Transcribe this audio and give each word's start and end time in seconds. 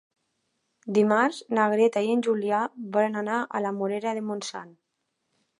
Dimarts 0.97 1.41
na 1.57 1.67
Greta 1.75 2.03
i 2.07 2.11
en 2.15 2.25
Julià 2.29 2.63
volen 2.97 3.21
anar 3.25 3.39
a 3.61 3.65
la 3.67 3.77
Morera 3.79 4.19
de 4.21 4.29
Montsant. 4.31 4.77